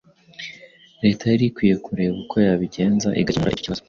[1.03, 3.79] Leta yari ikwiye kureba uko yabigenza igakemura icyo kibazo.